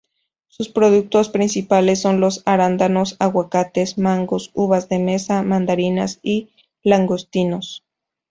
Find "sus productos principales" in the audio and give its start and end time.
0.47-2.01